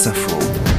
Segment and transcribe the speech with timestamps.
[0.00, 0.69] France Info.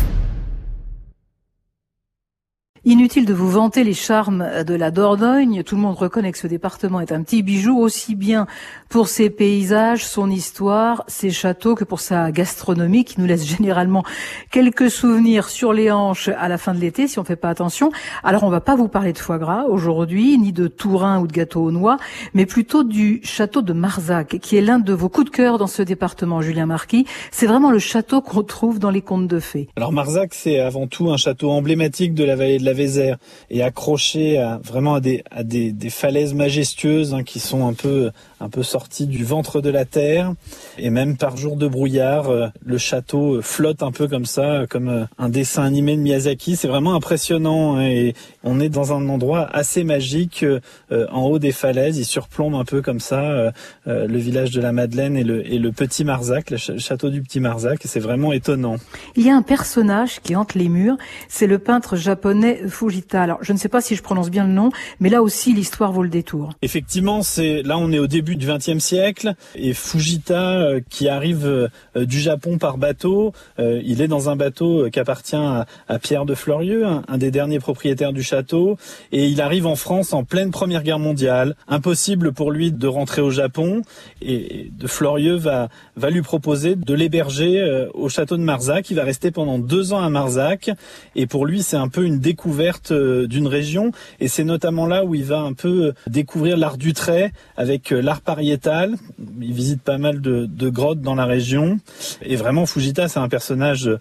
[2.83, 5.61] Inutile de vous vanter les charmes de la Dordogne.
[5.61, 8.47] Tout le monde reconnaît que ce département est un petit bijou, aussi bien
[8.89, 14.03] pour ses paysages, son histoire, ses châteaux, que pour sa gastronomie, qui nous laisse généralement
[14.49, 17.91] quelques souvenirs sur les hanches à la fin de l'été, si on fait pas attention.
[18.23, 21.33] Alors, on va pas vous parler de foie gras aujourd'hui, ni de tourin ou de
[21.33, 21.97] gâteau aux noix,
[22.33, 25.67] mais plutôt du château de Marzac, qui est l'un de vos coups de cœur dans
[25.67, 27.05] ce département, Julien Marquis.
[27.29, 29.67] C'est vraiment le château qu'on trouve dans les contes de fées.
[29.75, 33.17] Alors, Marzac, c'est avant tout un château emblématique de la vallée de la Vézère
[33.49, 38.63] et accroché à, vraiment à des, falaises majestueuses hein, qui sont un peu, un peu
[38.63, 40.33] sorties du ventre de la terre.
[40.77, 44.65] Et même par jour de brouillard, euh, le château euh, flotte un peu comme ça,
[44.69, 46.55] comme euh, un dessin animé de Miyazaki.
[46.55, 50.45] C'est vraiment impressionnant hein, et on est dans un endroit assez magique
[50.91, 51.97] en haut des falaises.
[51.97, 53.51] Il surplombe un peu comme ça
[53.85, 57.39] le village de la Madeleine et le, et le petit Marzac, le château du petit
[57.39, 57.81] Marzac.
[57.85, 58.77] C'est vraiment étonnant.
[59.15, 60.97] Il y a un personnage qui hante les murs.
[61.27, 63.21] C'est le peintre japonais Fujita.
[63.21, 65.91] Alors, je ne sais pas si je prononce bien le nom, mais là aussi, l'histoire
[65.91, 66.53] vaut le détour.
[66.61, 71.45] Effectivement, c'est là on est au début du XXe siècle et Fujita euh, qui arrive
[71.45, 75.65] euh, du Japon par bateau, euh, il est dans un bateau qui appartient à,
[76.01, 78.77] Pierre de Fleurieux, un, des derniers propriétaires du château,
[79.11, 81.55] et il arrive en France en pleine Première Guerre mondiale.
[81.67, 83.81] Impossible pour lui de rentrer au Japon
[84.21, 88.89] et de Fleurieux va va lui proposer de l'héberger au château de Marzac.
[88.89, 90.71] Il va rester pendant deux ans à Marzac
[91.15, 95.15] et pour lui c'est un peu une découverte d'une région et c'est notamment là où
[95.15, 98.95] il va un peu découvrir l'art du trait avec l'art pariétal.
[99.41, 101.79] Il visite pas mal de, de grottes dans la région.
[102.21, 103.97] Et vraiment, Fujita, c'est un personnage euh,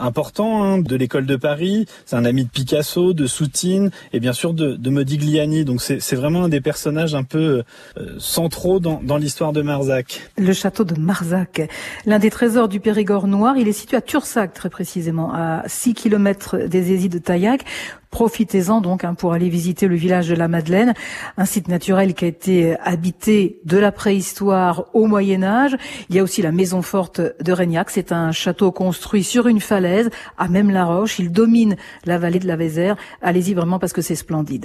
[0.00, 1.86] important hein, de l'école de Paris.
[2.06, 5.64] C'est un ami de Picasso, de Soutine et bien sûr de, de Modigliani.
[5.64, 7.62] Donc c'est vraiment un des personnages un peu
[7.96, 10.20] euh, centraux dans, dans l'histoire de Marzac.
[10.38, 11.68] Le château de Marzac,
[12.06, 15.94] l'un des trésors du Périgord noir, il est situé à Tursac très précisément, à 6
[15.94, 17.64] km des Hésies de Taillac.
[18.10, 20.94] Profitez-en donc hein, pour aller visiter le village de la Madeleine,
[21.36, 25.76] un site naturel qui a été habité de la préhistoire au Moyen Âge.
[26.10, 27.90] Il y a aussi la maison forte de Régnac.
[27.90, 31.18] C'est un château construit sur une falaise à même la roche.
[31.18, 32.94] Il domine la vallée de la Vézère.
[33.20, 34.62] Allez-y vraiment parce que c'est splendide.